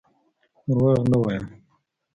دروغ 0.67 1.01
نه 1.11 1.17
وایم. 1.21 1.45